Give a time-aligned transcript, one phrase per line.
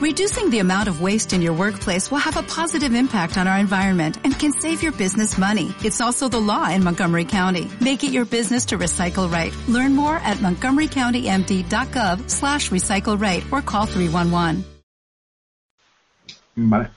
[0.00, 3.58] Reducing the amount of waste in your workplace will have a positive impact on our
[3.58, 5.74] environment and can save your business money.
[5.84, 7.68] It's also the law in Montgomery County.
[7.82, 9.54] Make it your business to recycle right.
[9.68, 14.64] Learn more at montgomerycountymd.gov slash recycle right or call 311.
[16.56, 16.88] Vale.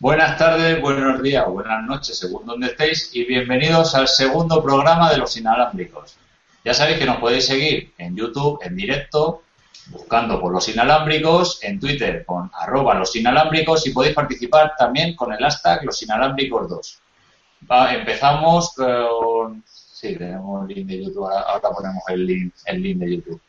[0.00, 5.18] Buenas tardes, buenos días, buenas noches, según donde estéis, y bienvenidos al segundo programa de
[5.18, 6.16] los inalámbricos.
[6.64, 9.42] Ya sabéis que nos podéis seguir en YouTube en directo,
[9.86, 15.32] buscando por los inalámbricos, en Twitter con arroba los inalámbricos y podéis participar también con
[15.32, 16.98] el hashtag los inalámbricos 2.
[17.70, 19.62] Va, empezamos con...
[19.66, 23.40] Sí, tenemos el link de YouTube, ahora, ponemos el link, el link de YouTube.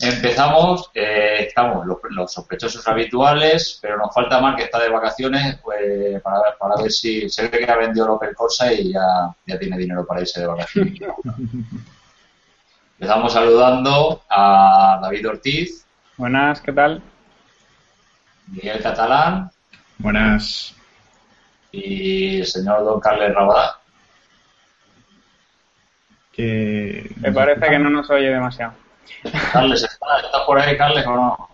[0.00, 5.58] Empezamos, eh, estamos los, los, sospechosos habituales, pero nos falta más que está de vacaciones
[5.62, 9.58] pues, para, para ver si se ve que ha vendido el Opel Corsa y ya
[9.60, 10.98] tiene dinero para irse de vacaciones.
[13.02, 15.84] Empezamos saludando a David Ortiz.
[16.16, 17.02] Buenas, ¿qué tal?
[18.46, 19.50] Miguel Catalán.
[19.98, 20.72] Buenas.
[21.72, 23.80] Y el señor don Carles Rabadá.
[26.30, 27.12] Que...
[27.16, 28.74] Me parece que no nos oye demasiado.
[29.52, 31.48] Carles, ¿estás está por ahí, Carles, o no?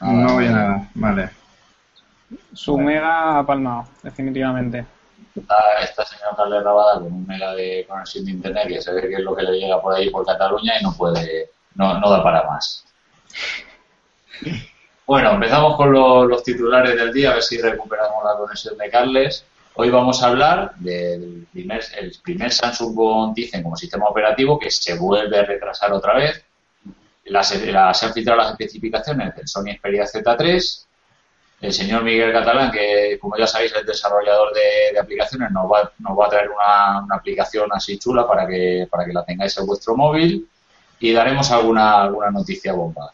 [0.00, 1.30] Nada, no voy a nada, vale.
[2.52, 4.86] Su mega ha palmado, definitivamente.
[5.34, 9.08] Está, está señor Carles Rabada con un mega de conexión de internet que se ve
[9.08, 12.10] que es lo que le llega por ahí por Cataluña y no puede, no, no
[12.10, 12.84] da para más.
[15.06, 18.88] Bueno, empezamos con lo, los titulares del día, a ver si recuperamos la conexión de
[18.88, 19.44] Carles.
[19.74, 24.96] Hoy vamos a hablar del primer, el primer Samsung con como sistema operativo que se
[24.96, 26.44] vuelve a retrasar otra vez.
[27.24, 30.86] Las, las, se han filtrado las especificaciones del Sony Xperia Z3.
[31.64, 36.18] El señor Miguel Catalán, que como ya sabéis es desarrollador de, aplicaciones, nos va, nos
[36.18, 39.64] va a traer una, una, aplicación así chula para que, para que la tengáis en
[39.64, 40.46] vuestro móvil
[41.00, 43.10] y daremos alguna, alguna noticia bomba.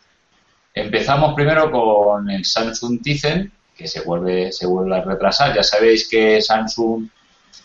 [0.75, 5.55] Empezamos primero con el Samsung Tizen, que se vuelve, se vuelve a retrasar.
[5.55, 7.09] Ya sabéis que Samsung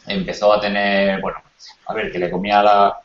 [0.06, 1.40] empezó a tener, bueno,
[1.88, 3.00] a ver, que le comía la,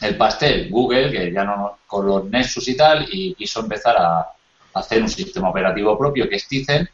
[0.00, 4.18] el pastel Google, que ya no con los Nexus y tal, y quiso empezar a,
[4.18, 4.34] a
[4.74, 6.90] hacer un sistema operativo propio que es Tizen,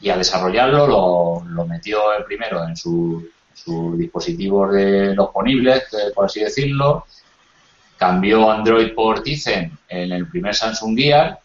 [0.00, 3.24] y a desarrollarlo lo, lo metió primero en sus
[3.64, 7.06] su dispositivos de los ponibles, por así decirlo,
[7.96, 11.38] cambió Android por Tizen en el primer Samsung Gear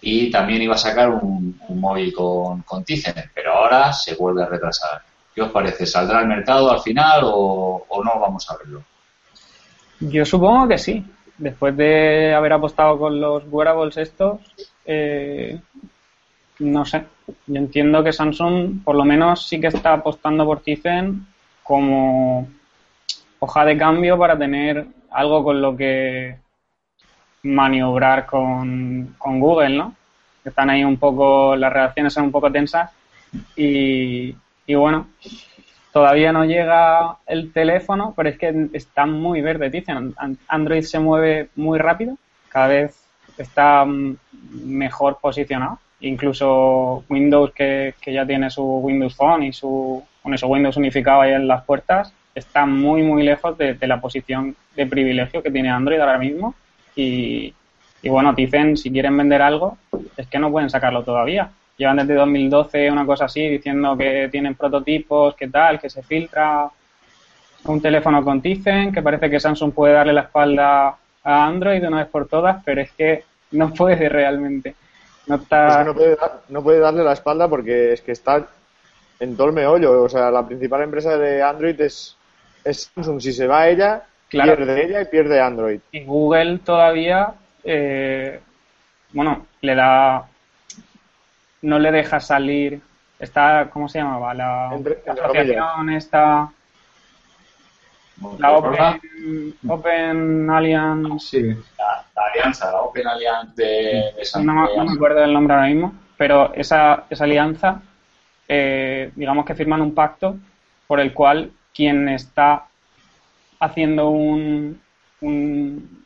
[0.00, 4.46] y también iba a sacar un, móvil con, con Tizen, pero ahora se vuelve a
[4.46, 5.02] retrasar.
[5.34, 5.86] ¿Qué os parece?
[5.86, 8.20] ¿Saldrá al mercado al final o, o no?
[8.20, 8.82] Vamos a verlo.
[10.00, 11.04] Yo supongo que sí.
[11.38, 14.40] Después de haber apostado con los wearables estos,
[14.84, 15.58] eh,
[16.58, 17.04] no sé.
[17.46, 21.26] Yo entiendo que Samsung por lo menos sí que está apostando por Tizen
[21.62, 22.48] como
[23.38, 26.36] hoja de cambio para tener algo con lo que
[27.42, 29.94] maniobrar con, con Google, ¿no?
[30.44, 32.90] Están ahí un poco, las reacciones son un poco tensas
[33.56, 34.34] y,
[34.66, 35.08] y bueno,
[35.92, 40.14] todavía no llega el teléfono, pero es que está muy verde, dicen.
[40.48, 42.16] Android se mueve muy rápido,
[42.48, 43.06] cada vez
[43.38, 45.78] está mejor posicionado.
[46.00, 51.32] Incluso Windows, que, que ya tiene su Windows Phone y su, bueno, Windows unificado ahí
[51.32, 55.70] en las puertas, está muy, muy lejos de, de la posición de privilegio que tiene
[55.70, 56.54] Android ahora mismo.
[56.96, 57.54] Y,
[58.02, 59.78] y bueno, dicen, si quieren vender algo,
[60.16, 64.54] es que no pueden sacarlo todavía llevan desde 2012 una cosa así, diciendo que tienen
[64.54, 66.68] prototipos, que tal, que se filtra
[67.64, 71.88] un teléfono con Tizen, que parece que Samsung puede darle la espalda a Android de
[71.88, 74.74] una vez por todas, pero es que no puede realmente.
[75.26, 75.68] No, está...
[75.68, 76.16] es que no, puede,
[76.48, 78.46] no puede darle la espalda porque es que está
[79.20, 80.02] en todo el meollo.
[80.02, 82.16] O sea, la principal empresa de Android es,
[82.64, 83.20] es Samsung.
[83.20, 84.56] Si se va ella, claro.
[84.56, 85.80] pierde ella y pierde Android.
[85.92, 88.40] Y Google todavía, eh,
[89.12, 90.28] bueno, le da
[91.64, 92.80] no le deja salir.
[93.18, 94.34] Está, ¿cómo se llamaba?
[94.34, 96.52] La, Entre, la asociación esta.
[98.38, 101.18] La Open, Open Alliance.
[101.18, 101.56] Sí,
[102.26, 105.68] la, alianza, la Open Alliance de, de San no, no, me acuerdo del nombre ahora
[105.68, 107.82] mismo, pero esa, esa alianza,
[108.48, 110.36] eh, digamos que firman un pacto
[110.86, 112.64] por el cual quien está
[113.60, 114.80] haciendo un,
[115.20, 116.04] un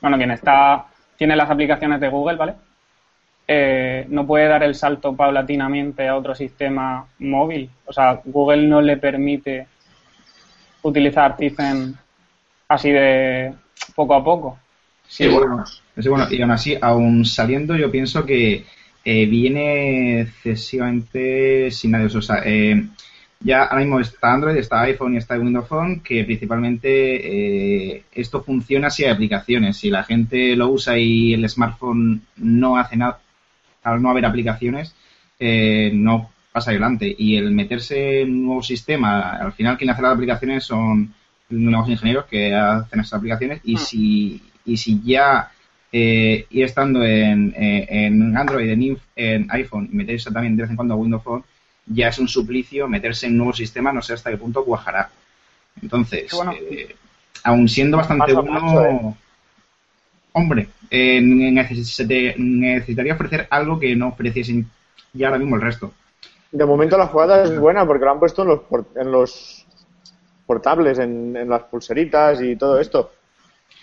[0.00, 0.86] bueno, quien está
[1.16, 2.54] tiene las aplicaciones de Google, ¿vale?
[3.52, 7.68] eh, no puede dar el salto paulatinamente a otro sistema móvil.
[7.84, 9.66] O sea, Google no le permite
[10.82, 11.98] utilizar Tizen
[12.68, 13.52] así de
[13.96, 14.56] poco a poco.
[15.10, 15.64] Sí, bueno,
[15.96, 16.28] es bueno.
[16.30, 18.64] Y aún así, aún saliendo, yo pienso que
[19.04, 22.16] eh, viene excesivamente sin nadie.
[22.16, 22.86] O sea, eh,
[23.40, 28.40] ya ahora mismo está Android, está iPhone y está Windows Phone, que principalmente eh, esto
[28.40, 29.78] funciona si hay aplicaciones.
[29.78, 33.18] Si la gente lo usa y el smartphone no hace nada,
[33.82, 34.94] al no haber aplicaciones,
[35.40, 37.12] eh, no pasa adelante.
[37.18, 41.12] Y el meterse en un nuevo sistema, al final quien hace las aplicaciones son
[41.48, 43.78] nuevos ingenieros que hacen esas aplicaciones y hmm.
[43.78, 45.50] si y si ya
[45.92, 50.70] eh, ir estando en, eh, en Android, en, en iPhone y meterse también de vez
[50.70, 51.42] en cuando a Windows Phone,
[51.86, 55.10] ya es un suplicio meterse en un nuevo sistema, no sé hasta qué punto cuajará.
[55.82, 56.32] Entonces,
[56.70, 56.94] eh,
[57.42, 59.14] aún siendo bastante bueno, eh.
[60.32, 62.34] hombre, necesitaría
[63.14, 64.70] ofrecer algo que no ofreciesen
[65.12, 65.92] ya ahora mismo el resto.
[66.52, 68.60] De momento la jugada es buena porque lo han puesto en los,
[68.94, 69.66] en los
[70.46, 73.10] portables, en, en las pulseritas y todo esto.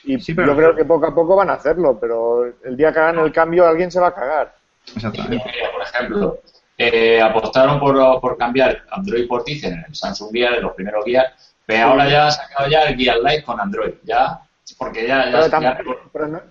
[0.07, 3.19] Y yo creo que poco a poco van a hacerlo, pero el día que hagan
[3.19, 4.56] el cambio alguien se va a cagar.
[4.95, 5.44] Exactamente.
[5.74, 6.39] Por ejemplo,
[6.77, 11.04] eh, apostaron por, por, cambiar Android por Tizen en el Samsung Gear, en los primeros
[11.04, 11.25] Gear,
[11.65, 14.39] pero ahora ya ha sacado ya el Gear Lite con Android, ya,
[14.77, 15.30] porque ya...
[15.30, 15.77] ya,
[16.13, 16.42] pero,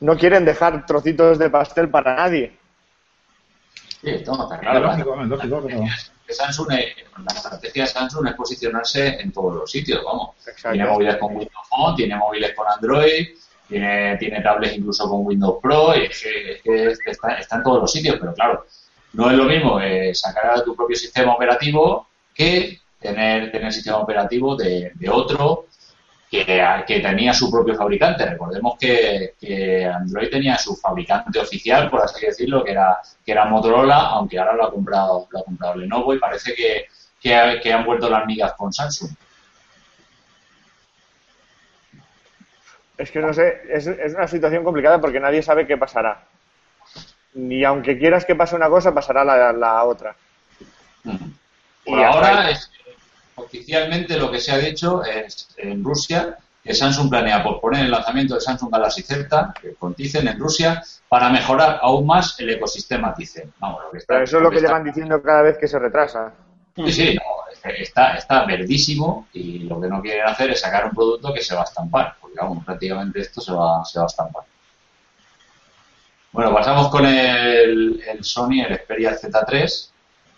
[0.00, 2.58] no, quieren dejar trocitos de pastel para nadie.
[4.02, 4.80] Sí, todo está claro.
[4.80, 5.68] lógico, lógico,
[6.34, 10.36] Samsung, la estrategia de Samsung es posicionarse en todos los sitios, vamos.
[10.62, 13.28] Tiene móviles con Windows Phone, tiene móviles con Android,
[13.68, 16.22] tiene, tiene tablets incluso con Windows Pro, y es
[16.62, 18.66] que, está, en todos los sitios, pero claro,
[19.12, 23.98] no es lo mismo eh, sacar a tu propio sistema operativo que tener, tener sistema
[23.98, 25.66] operativo de, de otro
[26.30, 28.26] que, tenía su propio fabricante.
[28.26, 34.08] Recordemos que, Android tenía su fabricante oficial, por así decirlo, que era, que era Motorola,
[34.10, 36.86] aunque ahora lo ha comprado, lo ha comprado Lenovo y parece que,
[37.20, 39.10] que, han vuelto las migas con Samsung.
[42.98, 46.24] Es que no sé, es, una situación complicada porque nadie sabe qué pasará.
[47.34, 50.16] Ni aunque quieras que pase una cosa, pasará la, la otra.
[51.84, 52.70] Por ahora, es,
[53.38, 58.34] oficialmente lo que se ha dicho es en Rusia que Samsung planea posponer el lanzamiento
[58.34, 63.52] de Samsung Galaxy Z con Tizen en Rusia para mejorar aún más el ecosistema Tizen.
[63.58, 66.32] Vamos, Pero eso es lo que, llevan diciendo cada vez que se retrasa.
[66.76, 67.18] Sí, sí,
[67.64, 71.54] está, está verdísimo y lo que no quieren hacer es sacar un producto que se
[71.54, 74.42] va a estampar, porque vamos, prácticamente esto se va, se va a estampar.
[76.30, 79.90] Bueno, pasamos con el, el Sony, el Xperia Z3,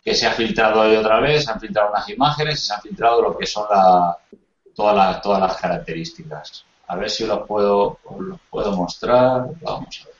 [0.04, 3.22] que se ha filtrado hoy otra vez, se han filtrado unas imágenes se han filtrado
[3.22, 4.16] lo que son la,
[4.74, 6.64] todas, las, todas las características.
[6.88, 9.46] A ver si los puedo, los puedo mostrar.
[9.60, 10.16] Vamos a ver.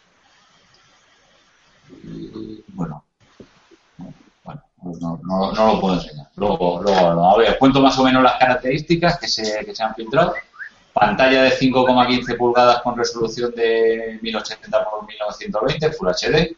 [2.69, 3.05] bueno,
[4.45, 6.29] bueno no, no, no, lo puedo enseñar.
[6.37, 9.95] Luego, luego a ver, cuento más o menos las características que se, que se han
[9.95, 10.35] filtrado.
[10.93, 16.57] Pantalla de 5,15 pulgadas con resolución de 1080 x 1920 Full HD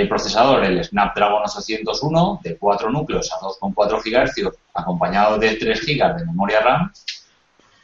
[0.00, 6.16] el procesador, el Snapdragon 801, de 4 núcleos a 2,4 GHz, acompañado de 3 GB
[6.18, 6.92] de memoria RAM,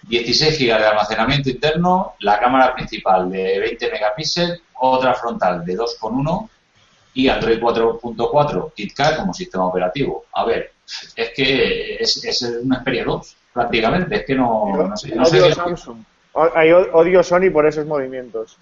[0.02, 6.48] 16 GB de almacenamiento interno, la cámara principal de 20 megapíxeles, otra frontal de 2,1
[7.14, 10.24] y Android 4.4 KitKat como sistema operativo.
[10.32, 10.72] A ver,
[11.16, 14.16] es que es, es una Xperia 2, prácticamente.
[14.16, 15.14] Es que no, no sé.
[15.14, 16.04] No odio Samsung.
[16.32, 18.58] Odio Sony por esos movimientos.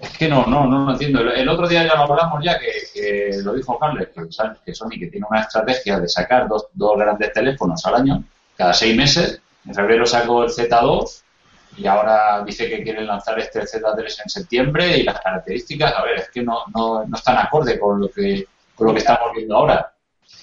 [0.00, 1.20] Es que no, no, no lo entiendo.
[1.20, 4.08] El, otro día ya lo hablamos ya, que, lo dijo Carles,
[4.64, 8.24] que, Sony que tiene una estrategia de sacar dos, dos grandes teléfonos al año,
[8.56, 9.40] cada seis meses.
[9.66, 11.22] En febrero sacó el Z2
[11.78, 16.18] y ahora dice que quieren lanzar este Z3 en septiembre y las características, a ver,
[16.18, 19.56] es que no, no, no están acorde con lo que con lo que estamos viendo
[19.56, 19.90] ahora.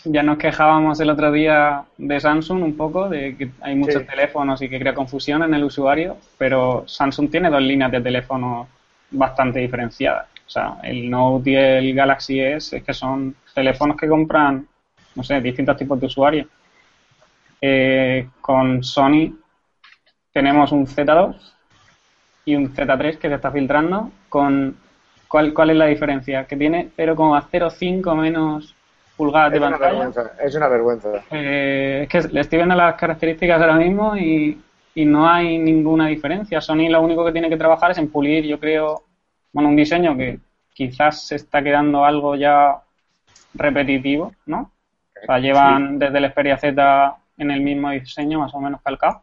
[0.04, 4.62] Ya nos quejábamos el otro día de Samsung un poco, de que hay muchos teléfonos
[4.62, 8.68] y que crea confusión en el usuario, pero Samsung tiene dos líneas de teléfonos
[9.12, 14.08] bastante diferenciada O sea, el Note y el Galaxy S es que son teléfonos que
[14.08, 14.66] compran,
[15.16, 16.48] no sé, distintos tipos de usuarios.
[17.60, 19.36] Eh, con Sony
[20.32, 21.36] tenemos un Z2
[22.46, 24.78] y un Z3 que se está filtrando con...
[25.28, 26.46] ¿Cuál, cuál es la diferencia?
[26.46, 28.76] Que tiene 0,05 menos
[29.16, 30.12] pulgadas de pantalla.
[30.44, 31.10] es una vergüenza.
[31.32, 34.60] Eh, es que le estoy viendo las características ahora mismo y
[34.94, 36.62] y no hay ninguna diferencia.
[36.62, 39.04] Sony lo único que tiene que trabajar es en pulir, yo creo,
[39.54, 40.40] bueno, un diseño que
[40.74, 42.82] quizás se está quedando algo ya
[43.54, 44.72] repetitivo, ¿no?
[45.22, 49.22] O sea, llevan desde la Xperia Z en el mismo diseño, más o menos calcado.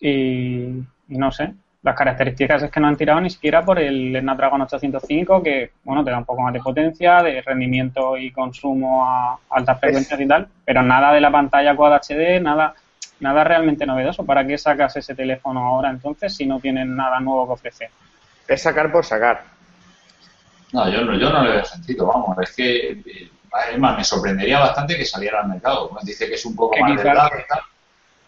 [0.00, 4.62] Y, no sé, las características es que no han tirado ni siquiera por el Snapdragon
[4.62, 9.38] 805, que, bueno, te da un poco más de potencia, de rendimiento y consumo a
[9.50, 12.74] altas frecuencias y tal, pero nada de la pantalla Quad HD, nada
[13.20, 14.24] nada realmente novedoso.
[14.24, 17.90] ¿Para qué sacas ese teléfono ahora entonces si no tienen nada nuevo que ofrecer?
[18.46, 19.42] Es sacar por sacar.
[20.72, 22.36] No, yo no, yo no le veo sentido, vamos.
[22.42, 25.90] Es que, eh, además, me sorprendería bastante que saliera al mercado.
[26.02, 27.30] Dice que es un poco más quizás,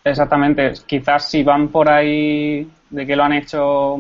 [0.05, 0.73] Exactamente.
[0.87, 3.99] Quizás si van por ahí de que lo han hecho,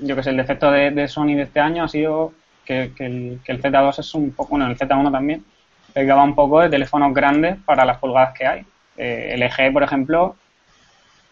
[0.00, 2.32] yo que sé, el defecto de, Sony de este año ha sido
[2.64, 5.44] que que, el, Z2 es un poco, bueno, el Z1 también,
[5.92, 8.64] pegaba un poco de teléfonos grandes para las pulgadas que hay.
[8.96, 10.36] Eh, el EG, por ejemplo,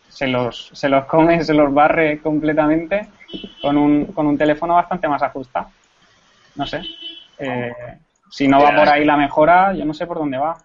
[0.08, 3.08] se los, se los come, se los barre completamente
[3.62, 5.70] con un, con un teléfono bastante más ajustado.
[6.56, 6.82] No sé.
[7.38, 7.72] Eh,
[8.30, 10.56] si no va por ahí la mejora, yo no sé por dónde va.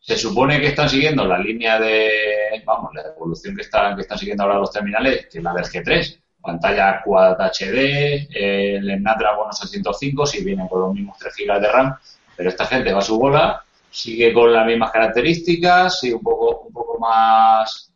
[0.00, 4.18] Se supone que están siguiendo la línea de, vamos, la evolución que están, que están
[4.18, 6.20] siguiendo ahora los terminales, que es la del G3.
[6.44, 11.96] Pantalla Quad HD, el Snapdragon 805, si vienen con los mismos 3 GB de RAM,
[12.36, 13.64] pero esta gente va a su bola,
[13.94, 17.90] sigue con las mismas características, y un poco, un poco más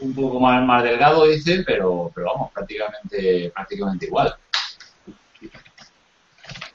[0.00, 4.34] un poco más, más delgado, dice, pero, pero vamos, prácticamente, prácticamente igual.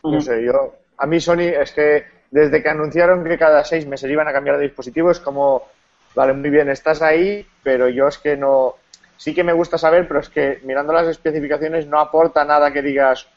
[0.03, 4.10] No sé, yo, a mí Sony es que desde que anunciaron que cada seis meses
[4.10, 5.68] iban a cambiar de dispositivo es como,
[6.15, 8.75] vale, muy bien, estás ahí, pero yo es que no,
[9.18, 12.82] sí que me gusta saber, pero es que mirando las especificaciones no aporta nada que
[12.82, 13.27] digas,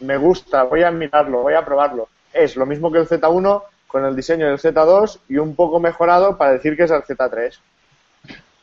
[0.00, 2.08] me gusta, voy a mirarlo, voy a probarlo.
[2.32, 6.38] Es lo mismo que el Z1 con el diseño del Z2 y un poco mejorado
[6.38, 7.58] para decir que es el Z3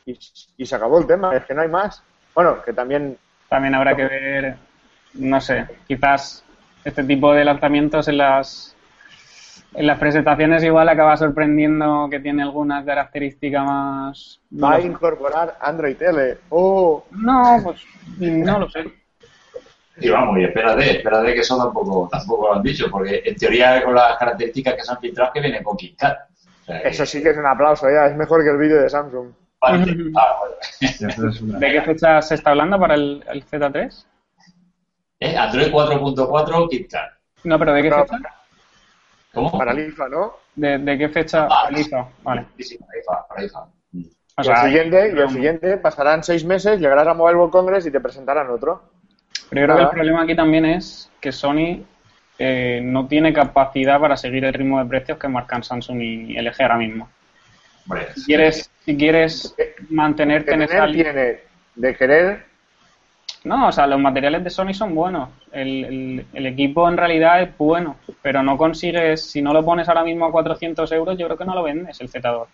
[0.06, 2.02] y, se acabó el tema, es que no hay más.
[2.34, 3.18] Bueno, que también...
[3.50, 4.58] También habrá que ver,
[5.14, 6.44] no sé, quizás
[6.84, 8.76] este tipo de lanzamientos en las
[9.74, 14.40] en las presentaciones igual acaba sorprendiendo que tiene alguna característica más...
[14.52, 16.38] Va a incorporar Android L.
[16.50, 17.06] ¡Oh!
[17.12, 17.86] No, pues
[18.20, 18.92] no lo sé.
[20.00, 23.84] Y vamos, y espérate, espérate que eso tampoco, tampoco lo han dicho, porque en teoría
[23.84, 26.18] con las características que se han filtrado que viene con KitKat.
[26.84, 29.32] eso sí que es un aplauso ya, es mejor que el vídeo de Samsung.
[29.62, 29.76] Ah,
[30.80, 34.06] ¿De qué fecha se está hablando para el, Z3?
[35.20, 35.36] ¿Eh?
[35.36, 37.12] Android 4.4 KitKat.
[37.46, 38.20] No, pero ¿de qué fecha?
[39.34, 39.58] ¿Cómo?
[39.58, 40.34] Para el IFA, ¿no?
[40.56, 41.48] ¿De, qué fecha?
[41.50, 42.46] Ah, el IFA, vale.
[42.58, 43.68] Sí, sí, para IFA, para IFA.
[43.94, 47.92] y, el siguiente, y el siguiente pasarán seis meses, llegarás a Mobile World Congress y
[47.92, 48.97] te presentarán otro.
[49.50, 51.84] Pero yo creo que el problema aquí también es que Sony
[52.40, 56.62] eh, no tiene capacidad para seguir el ritmo de precios que marcan Samsung y LG
[56.62, 57.10] ahora mismo
[58.16, 59.56] si quieres, si quieres
[59.90, 61.40] mantenerte en esa tiene
[61.76, 62.46] de querer.
[63.44, 65.30] No, o sea, los materiales de Sony son buenos.
[65.52, 70.04] El, el, equipo en realidad es bueno, pero no consigues, si no lo pones ahora
[70.04, 72.46] mismo a 400 euros, yo creo que no lo vendes el Z2.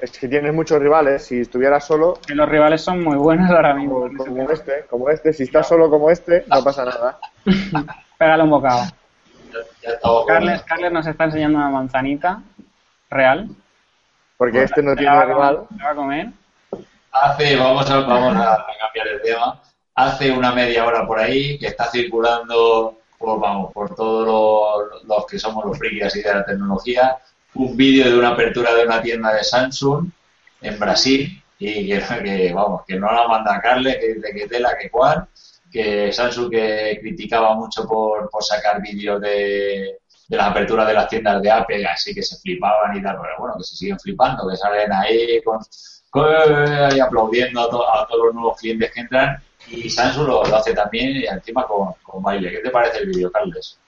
[0.00, 2.18] Es que tienes muchos rivales, si estuvieras solo...
[2.28, 4.08] los rivales son muy buenos ahora mismo.
[4.16, 7.18] Como, este, como este, si estás solo como este, no pasa nada.
[8.18, 8.84] Pégale un bocado.
[10.26, 12.42] Carles, Carles nos está enseñando una manzanita
[13.10, 13.50] real
[14.42, 15.68] porque este no tiene rival.
[15.84, 16.30] va a comer?
[17.12, 19.62] Hace, vamos a, vamos a cambiar el tema.
[19.94, 25.38] Hace una media hora por ahí que está circulando, por, vamos, por todos los, que
[25.38, 27.18] somos los frikis y de la tecnología,
[27.54, 30.08] un vídeo de una apertura de una tienda de Samsung
[30.60, 34.76] en Brasil y que, vamos, que no la manda a Carles, que de que tela,
[34.78, 35.26] que cual,
[35.70, 41.08] que Samsung que criticaba mucho por, por sacar vídeos de, de las aperturas de las
[41.08, 44.48] tiendas de Apple, así que se flipaban y tal, pero bueno, que se siguen flipando,
[44.48, 45.58] que salen ahí con,
[47.00, 51.66] aplaudiendo a, todos los nuevos clientes que entran y Samsung lo, hace también y encima
[51.66, 52.50] con, con, baile.
[52.50, 53.78] ¿Qué te parece el vídeo, Carles?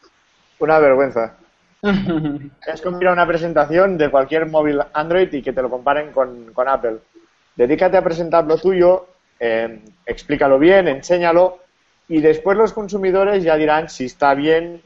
[0.58, 1.34] Una vergüenza.
[2.66, 6.12] es como ir a una presentación de cualquier móvil Android y que te lo comparen
[6.12, 6.98] con, Apple.
[7.56, 9.06] Dedícate a presentar lo tuyo,
[9.38, 11.60] eh, explícalo bien, enséñalo
[12.08, 14.82] y después los consumidores ya dirán si está bien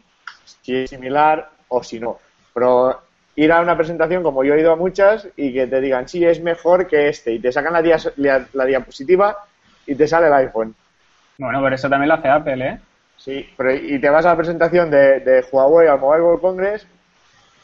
[0.63, 2.19] si es similar o si no.
[2.53, 3.01] Pero
[3.37, 6.25] ir a una presentación como yo he ido a muchas y que te digan, sí,
[6.25, 9.37] es mejor que este y te sacan la, la, diapositiva
[9.87, 10.75] y te sale el iPhone.
[11.39, 12.79] Bueno, pero eso también lo hace Apple, ¿eh?
[13.19, 16.87] Sí, pero y te vas a la presentación de, de Huawei al Mobile World Congress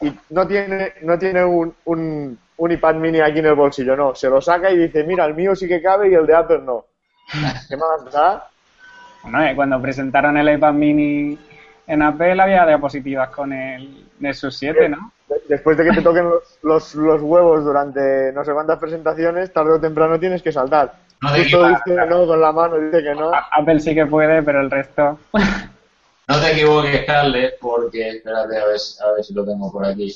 [0.00, 4.14] y no tiene, no tiene un, un, un, iPad mini aquí en el bolsillo, no.
[4.14, 6.60] Se lo saca y dice, mira, el mío sí que cabe y el de Apple
[6.64, 6.84] no.
[7.68, 8.48] ¿Qué más da?
[9.22, 11.38] Bueno, eh, cuando presentaron el iPad mini
[11.86, 15.12] en Apple había diapositivas con el Nexus 7, ¿no?
[15.48, 16.28] Después de que te toquen
[16.62, 20.94] los, los, huevos durante no sé cuántas presentaciones, tarde o temprano tienes que saltar.
[21.20, 23.32] No dice que no con la mano, dice que no.
[23.34, 25.18] Apple sí que puede, pero el resto.
[26.26, 30.14] No te equivoques, Carles, porque, espérate a ver, a ver si lo tengo por aquí.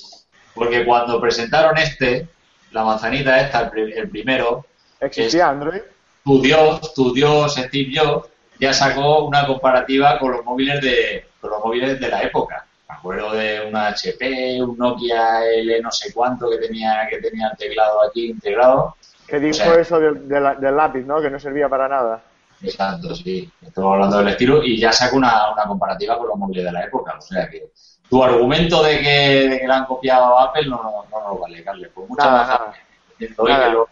[0.55, 2.27] Porque cuando presentaron este,
[2.73, 4.65] la manzanita esta, el, primero.
[5.01, 5.83] ¿Existía Android?
[6.25, 8.29] Tu Dios, tu Dios, Steve Jobs,
[8.59, 12.67] ya sacó una comparativa con los móviles de, con los móviles de la época.
[12.89, 17.49] Me acuerdo de una HP, un Nokia L no sé cuánto que tenía, que tenía
[17.49, 18.97] el teclado aquí integrado.
[19.29, 21.21] Que dijo eso del lápiz, ¿no?
[21.21, 22.23] Que no servía para nada.
[22.63, 23.51] Exacto, sí.
[23.63, 26.85] Estoy hablando del estilo y ya saco una, una comparativa con los móviles de la
[26.85, 27.17] época.
[27.19, 27.71] O sea que
[28.09, 31.41] tu argumento de que, de que la han copiado a Apple no, no, no nos
[31.41, 31.91] vale, Carles.
[31.95, 33.87] Pues muchas nada, nada.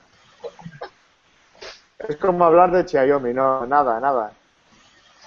[2.09, 4.33] Es como hablar de Xiaomi, no, nada, nada.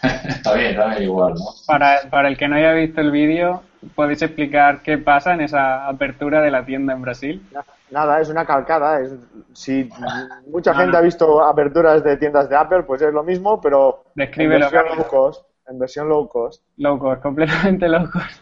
[0.03, 1.45] está bien, está bien igual, ¿no?
[1.65, 3.63] Para, para el que no haya visto el vídeo,
[3.95, 7.43] ¿podéis explicar qué pasa en esa apertura de la tienda en Brasil?
[7.91, 9.01] Nada, es una calcada.
[9.01, 9.11] Es,
[9.53, 9.89] si
[10.51, 14.55] mucha gente ha visto aperturas de tiendas de Apple, pues es lo mismo, pero Describe
[14.55, 15.45] en versión low cost.
[15.67, 16.63] En versión low cost.
[16.77, 18.41] Low cost, completamente low cost.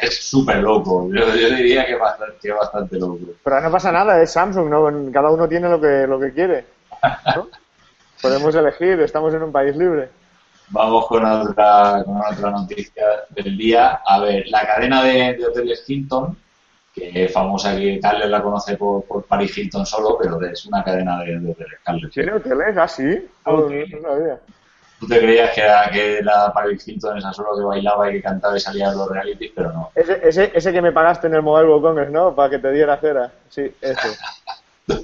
[0.00, 1.08] Es súper loco.
[1.12, 3.18] Yo, yo, diría que es bastante, bastante loco.
[3.44, 5.12] Pero no pasa nada, es Samsung, ¿no?
[5.12, 6.64] Cada uno tiene lo que, lo que quiere.
[7.36, 7.48] ¿no?
[8.22, 10.08] Podemos elegir, estamos en un país libre.
[10.68, 14.00] Vamos con otra, con otra noticia del día.
[14.06, 16.36] A ver, la cadena de, de hoteles Hilton,
[16.92, 20.84] que es famosa que Carles la conoce por, por, Paris Hilton solo, pero es una
[20.84, 22.10] cadena de, de hoteles, Carles.
[22.10, 22.76] ¿Tiene hoteles?
[22.76, 23.28] Ah, sí.
[23.44, 24.40] Oh, no sabía.
[25.00, 28.22] Tú te creías que era que la Paris Hilton esa solo que bailaba y que
[28.22, 29.90] cantaba y salía de los realities, pero no.
[29.94, 32.34] Ese, ese, ese que me pagaste en el Mobile Congress, ¿no?
[32.34, 33.32] Para que te diera cera.
[33.48, 34.08] Sí, ese.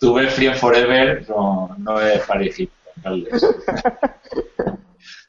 [0.00, 2.74] tú ves Free Forever, no, no es Paris Hilton,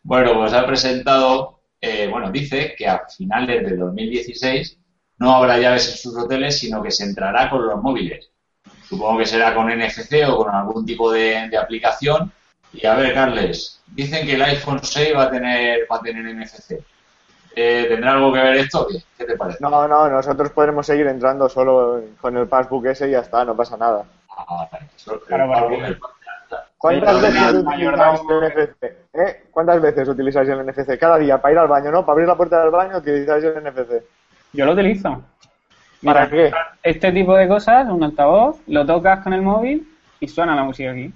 [0.04, 4.81] bueno, pues ha presentado, eh, bueno, dice que a finales de 2016
[5.22, 8.30] no habrá llaves en sus hoteles, sino que se entrará con los móviles.
[8.88, 12.32] Supongo que será con NFC o con algún tipo de, de aplicación.
[12.74, 16.26] Y a ver, Carles, dicen que el iPhone 6 va a tener, va a tener
[16.36, 16.84] NFC.
[17.56, 18.88] Eh, ¿Tendrá algo que ver esto?
[18.90, 19.60] ¿Qué, ¿Qué te parece?
[19.62, 23.56] No, no, nosotros podremos seguir entrando solo con el passbook ese y ya está, no
[23.56, 24.04] pasa nada.
[24.30, 24.68] Ah,
[25.28, 25.70] Claro,
[26.78, 28.84] ¿Cuántas veces mayordomo- utilizáis el NFC?
[29.14, 29.44] ¿Eh?
[29.52, 30.98] ¿Cuántas veces utilizáis el NFC?
[30.98, 32.02] Cada día, para ir al baño, ¿no?
[32.06, 34.04] Para abrir la puerta del baño utilizáis el NFC.
[34.54, 35.24] Yo lo utilizo.
[36.04, 36.52] ¿Para qué?
[36.84, 39.88] Este tipo de cosas, un altavoz, lo tocas con el móvil
[40.20, 41.14] y suena la música aquí.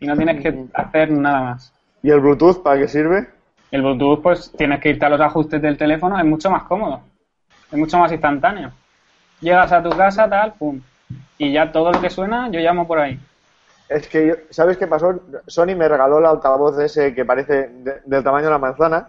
[0.00, 1.72] Y no tienes que hacer nada más.
[2.02, 3.28] ¿Y el Bluetooth para qué sirve?
[3.70, 7.00] El Bluetooth, pues tienes que irte a los ajustes del teléfono, es mucho más cómodo.
[7.70, 8.70] Es mucho más instantáneo.
[9.40, 10.80] Llegas a tu casa, tal, pum.
[11.38, 13.18] Y ya todo lo que suena, yo llamo por ahí.
[13.88, 15.20] Es que, yo- ¿sabes qué pasó?
[15.46, 19.08] Sony me regaló el altavoz ese que parece de- del tamaño de la manzana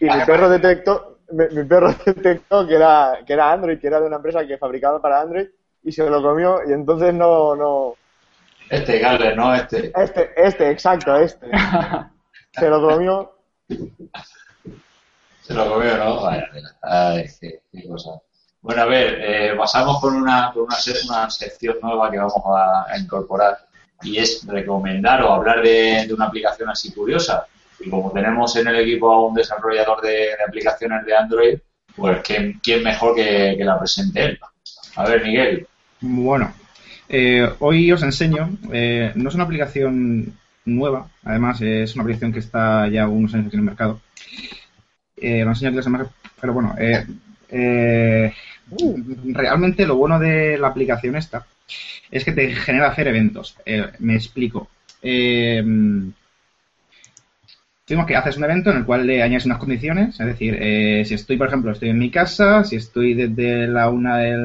[0.00, 4.00] y mi perro detectó, mi, mi perro detectó que era, que era Android, que era
[4.00, 5.46] de una empresa que fabricaba para Android
[5.82, 7.94] y se lo comió y entonces no, no,
[8.70, 9.92] Este, Carles, no este.
[9.94, 11.46] este, este, exacto, este.
[12.52, 13.32] Se lo comió.
[15.42, 16.22] Se lo comió, ¿no?
[16.22, 16.48] Vaya.
[16.82, 18.10] Ay, qué, qué cosa.
[18.62, 22.34] Bueno, a ver, eh, pasamos con una, con una, se- una sección nueva que vamos
[22.46, 23.58] a, a incorporar
[24.02, 27.46] y es recomendar o hablar de, de una aplicación así curiosa.
[27.80, 31.58] Y como tenemos en el equipo a un desarrollador de, aplicaciones de Android,
[31.96, 34.38] pues ¿quién, mejor que, que la presente él?
[34.96, 35.66] A ver, Miguel.
[36.00, 36.52] Bueno,
[37.08, 40.34] eh, hoy os enseño, eh, no es una aplicación
[40.64, 44.00] nueva, además es una aplicación que está ya unos años aquí en el mercado.
[45.16, 46.10] Eh, os enseño aquí
[46.40, 47.06] pero bueno, eh,
[47.48, 48.32] eh,
[49.32, 51.46] realmente lo bueno de la aplicación esta
[52.10, 53.56] es que te genera hacer eventos.
[53.98, 54.68] Me explico.
[57.86, 61.04] Digamos que haces un evento en el cual le añades unas condiciones, es decir, eh,
[61.04, 64.36] si estoy, por ejemplo, estoy en mi casa, si estoy desde la una de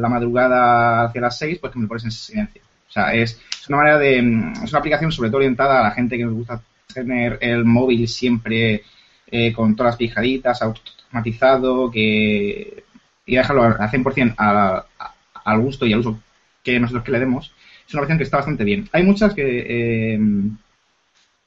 [0.00, 2.62] la madrugada hacia las seis, pues que me pones en silencio.
[2.88, 5.82] O sea, es, es una manera de, mm, es una aplicación sobre todo orientada a
[5.84, 8.82] la gente que nos gusta tener el móvil siempre
[9.26, 12.84] eh, con todas las pijaditas, automatizado, que
[13.26, 16.20] y dejarlo al 100% a- a- al gusto y al uso
[16.62, 17.52] que nosotros que le demos.
[17.88, 18.88] Es una opción que está bastante bien.
[18.92, 19.64] Hay muchas que,
[20.14, 20.18] eh,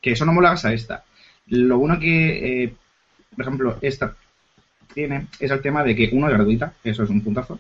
[0.02, 1.04] que son homólogas a esta.
[1.48, 2.74] Lo bueno que, eh,
[3.36, 4.16] por ejemplo, esta
[4.94, 7.60] tiene es el tema de que uno es gratuita, eso es un puntazo.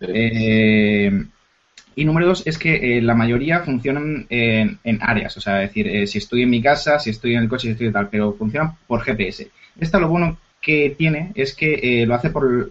[0.00, 1.12] Eh,
[1.96, 5.70] y número dos es que eh, la mayoría funcionan en, en áreas, o sea, es
[5.70, 8.08] decir, eh, si estoy en mi casa, si estoy en el coche, si estoy tal,
[8.08, 9.50] pero funcionan por GPS.
[9.78, 12.70] Esta lo bueno que tiene es que eh, lo hace por,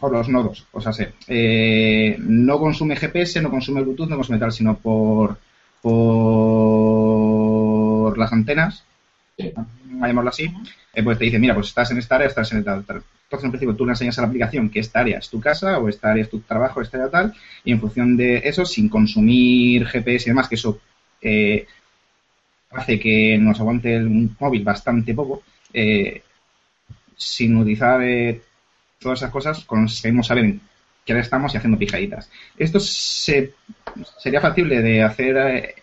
[0.00, 1.12] por los nodos, o sea, sé,
[2.20, 5.38] no consume GPS, no consume Bluetooth, no consume tal, sino por,
[5.82, 5.98] por
[8.16, 8.84] las antenas,
[10.28, 10.50] Así,
[10.94, 12.78] eh, pues te dice, mira, pues estás en esta área, estás en tal.
[12.78, 15.78] Entonces, en principio, tú le enseñas a la aplicación que esta área es tu casa
[15.78, 18.88] o esta área es tu trabajo, esta área tal, y en función de eso, sin
[18.88, 20.80] consumir GPS y demás, que eso
[21.20, 21.66] eh,
[22.70, 26.22] hace que nos aguante el móvil bastante poco, eh,
[27.16, 28.00] sin utilizar
[28.98, 30.60] todas esas cosas, conseguimos saber en
[31.04, 32.30] qué área estamos y haciendo pijaditas.
[32.56, 33.54] Esto se,
[34.18, 35.74] sería factible de hacer eh,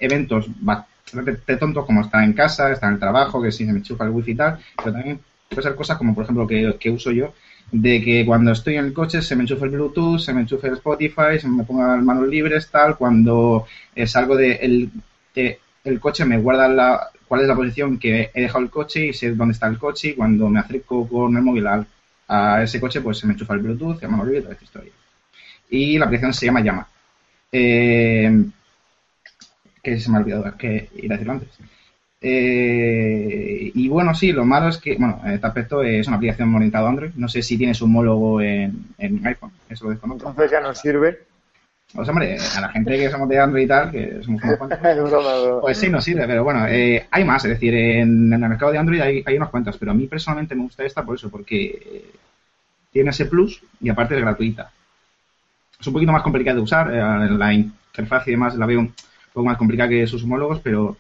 [1.13, 3.79] eventos bastante tontos como estar en casa, estar en el trabajo, que si se me
[3.79, 7.11] enchufa el wifi y tal, pero también puede ser cosas como por ejemplo que, uso
[7.11, 7.33] yo,
[7.71, 10.67] de que cuando estoy en el coche se me enchufe el Bluetooth, se me enchufe
[10.67, 13.65] el Spotify, se me ponga las manos libres, tal, cuando
[13.95, 14.89] eh, salgo de el,
[15.33, 19.07] de- el coche me guarda la, cuál es la posición que he dejado el coche
[19.07, 21.87] y sé dónde está el coche y cuando me acerco con el móvil al-
[22.27, 24.91] a, ese coche pues se me enchufa el Bluetooth, se me y toda esta historia.
[25.69, 26.87] Y la aplicación se llama Llama.
[27.51, 28.45] Eh,
[29.85, 31.49] que se me ha olvidado que ir a decirlo antes.
[32.19, 36.87] Eh, y bueno, sí, lo malo es que, bueno, este aspecto es una aplicación orientada
[36.87, 37.11] a Android.
[37.15, 40.29] No sé si tiene su homólogo en, iPhone, eso lo desconozco.
[40.29, 41.19] Entonces ya no sirve.
[41.93, 45.77] Pues hombre, a la gente que somos de Android y tal, que somos como pues
[45.77, 48.99] sí, no sirve, pero bueno, eh, hay más, es decir, en, el mercado de Android
[48.99, 52.11] hay, hay unas cuantas, pero a mí personalmente me gusta esta por eso, porque
[52.91, 54.71] tiene ese plus y aparte es gratuita.
[55.79, 58.89] Es un poquito más complicado de usar, eh, la interfaz y demás la veo
[59.35, 60.97] poco más complicada que sus homólogos, pero,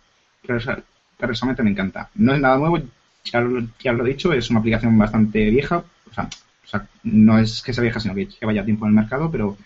[1.17, 2.09] personalmente me encanta.
[2.15, 2.77] No es nada nuevo,
[3.23, 5.77] ya lo, ya lo he dicho, es una aplicación bastante vieja,
[6.11, 6.25] o sea,
[6.63, 9.31] o sea, no es que sea vieja, sino que lleva ya tiempo en el mercado,
[9.31, 9.57] pero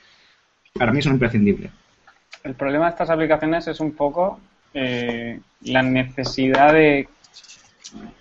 [0.74, 1.72] para mí es un imprescindible.
[2.44, 4.40] El problema de estas aplicaciones es un poco
[4.74, 7.10] eh, la necesidad de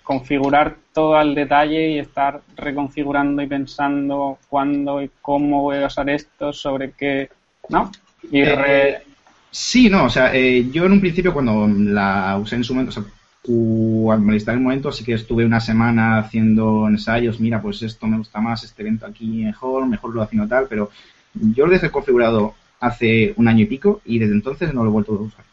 [0.01, 6.09] configurar todo al detalle y estar reconfigurando y pensando cuándo y cómo voy a usar
[6.09, 7.29] esto, sobre qué,
[7.69, 7.91] ¿no?
[8.31, 9.03] Y eh,
[9.51, 12.89] Sí, no, o sea, eh, yo en un principio cuando la usé en su momento,
[12.91, 17.81] o sea, cuando en el momento, sí que estuve una semana haciendo ensayos, mira, pues
[17.81, 20.91] esto me gusta más, este evento aquí mejor, mejor lo haciendo tal, pero
[21.33, 24.93] yo lo dejé configurado hace un año y pico y desde entonces no lo he
[24.93, 25.45] vuelto a usar.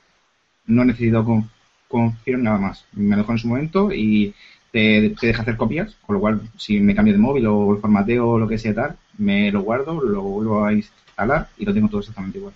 [0.66, 1.44] No he necesitado
[1.88, 2.85] configurar nada más.
[2.92, 4.35] Me lo dejó en su momento y
[4.72, 8.28] te, deja hacer copias, con lo cual si me cambio de móvil o el formateo
[8.28, 11.88] o lo que sea tal, me lo guardo, lo vuelvo a instalar y lo tengo
[11.88, 12.54] todo exactamente igual.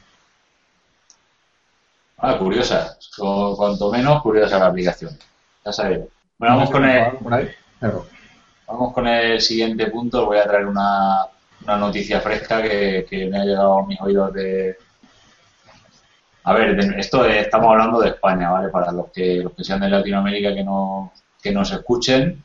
[2.23, 2.99] Ah, curiosa.
[3.17, 5.17] Cuanto menos curiosa la aplicación.
[5.65, 6.01] Ya sabéis.
[6.39, 7.13] Bueno, vamos con el,
[8.67, 10.27] vamos con el siguiente punto.
[10.27, 11.27] Voy a traer una,
[11.65, 14.77] una noticia fresca que, me ha llegado a mis oídos de...
[16.45, 18.69] A ver, esto estamos hablando de España, ¿vale?
[18.69, 22.43] Para los que, los que sean de Latinoamérica que, no, que nos escuchen,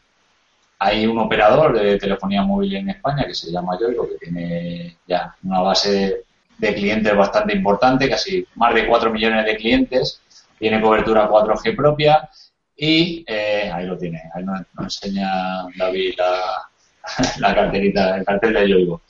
[0.80, 5.36] hay un operador de telefonía móvil en España que se llama Yoigo, que tiene ya
[5.44, 6.25] una base
[6.58, 10.22] de clientes bastante importante, casi más de 4 millones de clientes,
[10.58, 12.30] tiene cobertura 4G propia
[12.76, 16.70] y eh, ahí lo tiene, ahí nos, enseña David la,
[17.40, 19.02] la carterita, el cartel de Yoigo.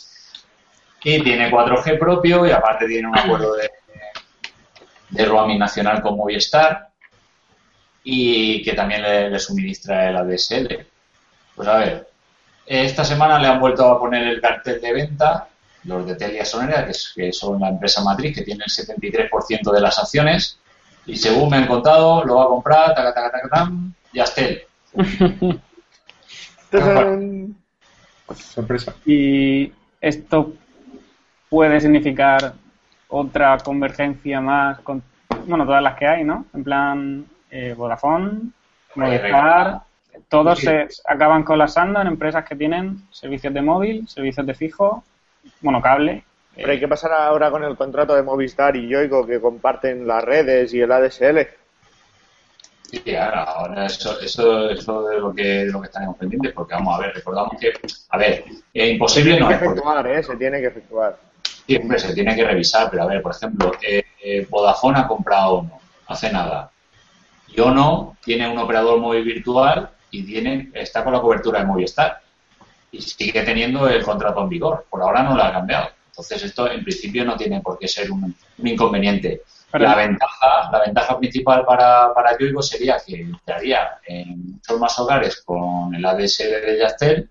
[1.04, 3.70] Y tiene 4G propio y aparte tiene un acuerdo de,
[5.10, 6.90] de roaming nacional con Movistar
[8.04, 10.86] y que también le, suministra el ADSL.
[11.56, 12.10] Pues a ver,
[12.66, 15.48] esta semana le han vuelto a poner el cartel de venta
[15.86, 19.98] los de Telia Sonera, que, son la empresa matriz que tiene el 73% de las
[20.00, 20.60] acciones
[21.06, 23.72] y según me han contado lo va a comprar taca, taca, taca,
[24.14, 24.64] Yastel.
[28.34, 28.96] Sorpresa.
[29.06, 29.72] Y
[30.02, 30.54] esto
[31.50, 32.54] puede significar
[33.08, 35.04] otra convergencia más con,
[35.46, 36.46] bueno, todas las que hay, ¿no?
[36.54, 38.50] En plan, eh, Vodafone,
[38.96, 39.82] Movistar,
[40.28, 45.04] todos se acaban colapsando en empresas que tienen servicios de móvil, servicios de fijo,
[45.62, 46.24] bueno, cable.
[46.56, 50.24] Pero hay que pasar ahora con el contrato de Movistar y Yoigo que comparten las
[50.24, 51.48] redes y el ADSL.
[52.90, 56.98] Sí, ahora, eso, eso, eso de lo que, de lo que estaremos pendientes, porque vamos
[56.98, 57.74] a ver, recordamos que,
[58.10, 59.62] a ver, es imposible no es.
[59.62, 60.24] Efectuar, ¿eh?
[60.24, 61.18] Se tiene que efectuar.
[61.68, 65.08] Sí, hombre, se tiene que revisar, pero a ver, por ejemplo, eh, eh, Vodafone ha
[65.08, 66.72] comprado uno, hace nada.
[67.48, 72.22] Y Ono tiene un operador móvil virtual y tiene, está con la cobertura de Movistar.
[72.98, 74.86] Y sigue teniendo el contrato en vigor.
[74.90, 75.90] Por ahora no lo ha cambiado.
[76.08, 79.42] Entonces, esto en principio no tiene por qué ser un inconveniente
[79.80, 85.42] la ventaja, la ventaja principal para, para Yoigo sería que entraría en muchos más hogares
[85.44, 87.30] con el ADSL de Yastel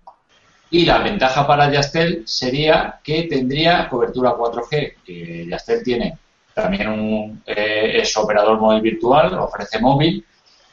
[0.69, 6.17] y la ventaja para Yastel sería que tendría cobertura 4G, que Yastel tiene
[6.53, 10.25] también un eh, es operador móvil virtual, ofrece móvil,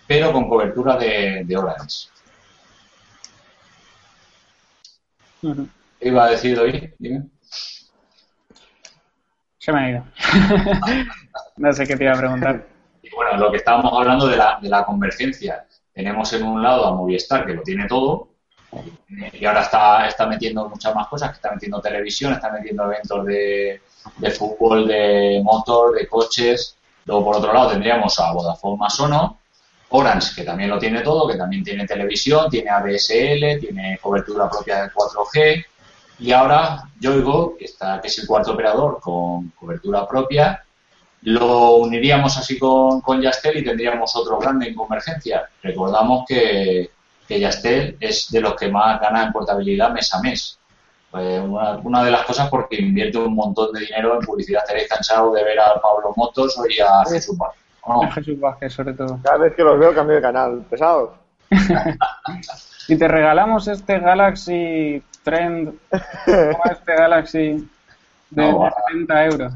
[0.07, 1.57] pero con cobertura de, de
[5.42, 6.90] ¿Qué iba a decir David?
[6.98, 7.26] Dime.
[9.59, 10.05] Se me ha ido.
[11.57, 12.66] no sé qué te iba a preguntar.
[13.02, 15.66] Y bueno, lo que estábamos hablando de la, de la convergencia.
[15.92, 18.31] Tenemos en un lado a Movistar, que lo tiene todo,
[19.33, 23.26] y ahora está, está metiendo muchas más cosas, que está metiendo televisión, está metiendo eventos
[23.26, 23.83] de,
[24.16, 26.76] de fútbol, de motor, de coches.
[27.05, 29.38] Luego, por otro lado, tendríamos a Vodafone más Ono,
[29.92, 34.83] Orange, que también lo tiene todo, que también tiene televisión, tiene ADSL, tiene cobertura propia
[34.83, 35.64] de 4G,
[36.18, 40.64] y ahora Yoigo, que, está, que es el cuarto operador con cobertura propia,
[41.22, 45.48] lo uniríamos así con, con Yastel y tendríamos otro grande en convergencia.
[45.62, 46.90] Recordamos que,
[47.26, 50.59] que Yastel es de los que más gana en portabilidad mes a mes.
[51.11, 54.62] Pues una, de las cosas porque invierte un montón de dinero en publicidad.
[54.62, 57.62] Estaréis cansado de ver a Pablo Motos o a Jesús Vázquez.
[57.85, 59.18] A Jesús Vázquez, sobre todo.
[59.23, 60.64] Cada vez que los veo cambio de canal.
[60.71, 61.11] Pesados.
[62.88, 67.68] y te regalamos este Galaxy Trend, este Galaxy
[68.31, 69.53] de 70 euros.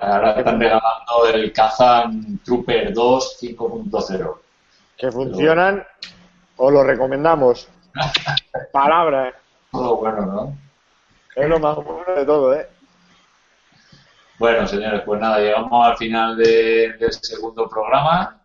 [0.00, 4.36] Ahora están regalando el Kazan Trooper 2 5.0.
[4.96, 5.84] Que funcionan
[6.56, 7.68] o lo recomendamos.
[8.72, 9.34] Palabra, ¿eh?
[9.72, 10.58] Todo bueno, ¿no?
[11.34, 12.68] Es lo más bueno de todo, ¿eh?
[14.38, 18.40] Bueno, señores, pues nada, llegamos al final del segundo programa.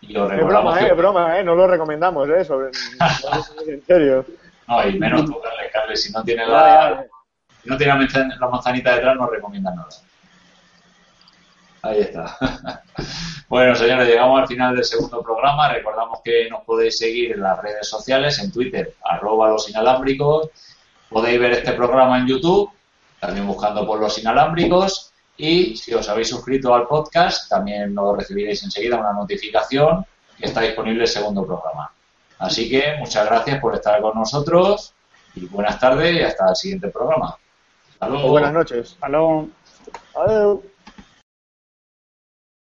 [0.00, 0.88] Y os es broma, ¿eh?
[0.90, 1.44] Es broma, ¿eh?
[1.44, 2.44] No lo recomendamos, ¿eh?
[2.44, 2.70] Sobre...
[3.66, 4.24] en serio.
[4.66, 6.02] No, y menos tocarle, Carles.
[6.02, 7.04] Si no tiene la,
[7.62, 8.08] si no tiene
[8.40, 9.88] la manzanita detrás, no recomienda nada.
[11.82, 12.38] Ahí está.
[13.48, 15.72] bueno, señores, llegamos al final del segundo programa.
[15.72, 20.48] Recordamos que nos podéis seguir en las redes sociales, en Twitter, arroba los inalámbricos.
[21.08, 22.70] Podéis ver este programa en YouTube,
[23.22, 25.12] también buscando por los inalámbricos.
[25.36, 30.04] Y si os habéis suscrito al podcast, también lo recibiréis enseguida una notificación
[30.36, 31.92] que está disponible el segundo programa.
[32.40, 34.92] Así que muchas gracias por estar con nosotros
[35.36, 37.36] y buenas tardes y hasta el siguiente programa.
[37.92, 38.28] Hasta luego.
[38.28, 38.92] buenas noches.
[38.94, 39.48] Hasta luego.
[40.16, 40.58] Adiós.